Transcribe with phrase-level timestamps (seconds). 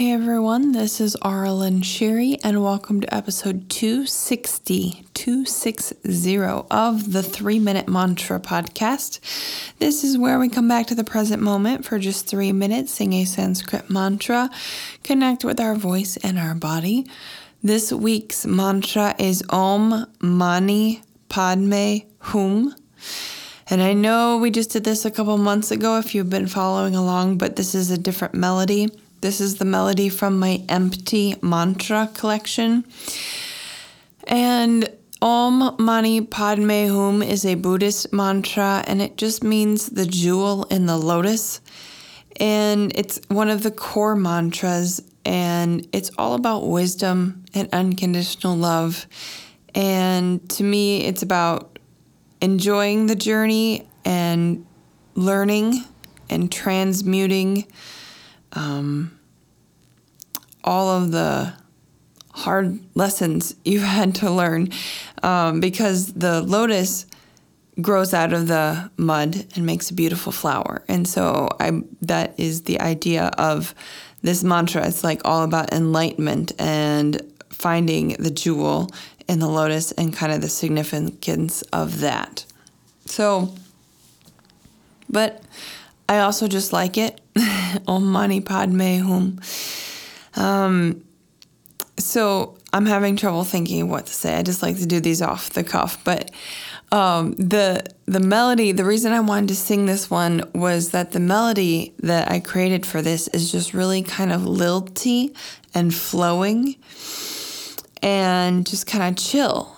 [0.00, 6.38] Hey everyone, this is Arlen Sherry, and welcome to episode 260, 260
[6.70, 9.20] of the Three Minute Mantra podcast.
[9.78, 13.12] This is where we come back to the present moment for just three minutes, sing
[13.12, 14.48] a Sanskrit mantra,
[15.04, 17.06] connect with our voice and our body.
[17.62, 22.74] This week's mantra is Om Mani Padme Hum.
[23.68, 26.96] And I know we just did this a couple months ago if you've been following
[26.96, 28.88] along, but this is a different melody.
[29.20, 32.86] This is the melody from my empty mantra collection.
[34.26, 34.88] And
[35.20, 40.86] Om Mani Padme Hum is a Buddhist mantra, and it just means the jewel in
[40.86, 41.60] the lotus.
[42.38, 49.06] And it's one of the core mantras, and it's all about wisdom and unconditional love.
[49.74, 51.78] And to me, it's about
[52.40, 54.64] enjoying the journey and
[55.14, 55.84] learning
[56.30, 57.66] and transmuting
[58.52, 59.18] um,
[60.64, 61.52] all of the
[62.32, 64.70] hard lessons you've had to learn
[65.22, 67.06] um, because the lotus
[67.80, 70.82] grows out of the mud and makes a beautiful flower.
[70.88, 73.74] And so I that is the idea of
[74.22, 74.86] this mantra.
[74.86, 78.90] It's like all about enlightenment and finding the jewel
[79.28, 82.44] in the lotus and kind of the significance of that.
[83.06, 83.54] So
[85.08, 85.42] but
[86.08, 87.20] I also just like it.
[87.86, 89.40] Om Mani Padme Hum.
[90.34, 91.04] Um,
[91.98, 94.36] so I'm having trouble thinking what to say.
[94.36, 96.30] I just like to do these off the cuff, but
[96.92, 98.72] um, the the melody.
[98.72, 102.86] The reason I wanted to sing this one was that the melody that I created
[102.86, 105.34] for this is just really kind of lilty
[105.74, 106.76] and flowing,
[108.02, 109.76] and just kind of chill.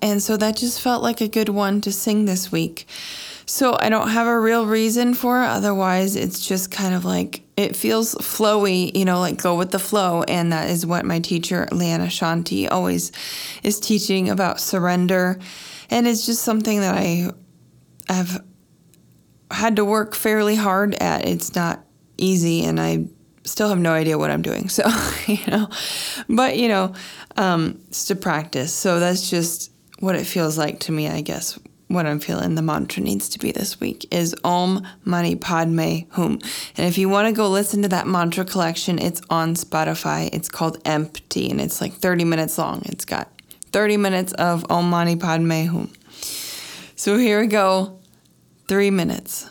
[0.00, 2.86] And so that just felt like a good one to sing this week.
[3.46, 5.46] So I don't have a real reason for it.
[5.46, 9.78] Otherwise, it's just kind of like it feels flowy, you know, like go with the
[9.78, 10.22] flow.
[10.22, 13.12] And that is what my teacher, Leanna Shanti, always
[13.62, 15.38] is teaching about surrender.
[15.90, 17.30] And it's just something that I
[18.08, 18.42] have
[19.50, 21.26] had to work fairly hard at.
[21.26, 21.84] It's not
[22.16, 23.06] easy, and I
[23.44, 24.68] still have no idea what I'm doing.
[24.68, 24.88] So,
[25.26, 25.68] you know,
[26.28, 26.94] but, you know,
[27.36, 28.72] um, it's to practice.
[28.72, 31.58] So that's just what it feels like to me, I guess,
[31.92, 36.38] what I'm feeling the mantra needs to be this week is Om Mani Padme Hum.
[36.76, 40.28] And if you want to go listen to that mantra collection, it's on Spotify.
[40.32, 42.82] It's called Empty and it's like 30 minutes long.
[42.86, 43.30] It's got
[43.72, 45.92] 30 minutes of Om Mani Padme Hum.
[46.96, 47.98] So here we go.
[48.68, 49.48] Three minutes.